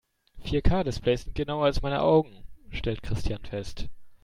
Vier-K-Displays 0.39 1.25
sind 1.25 1.35
genauer 1.35 1.65
als 1.65 1.83
meine 1.83 2.01
Augen, 2.01 2.43
stellt 2.71 3.03
Christian 3.03 3.45
fest. 3.45 3.87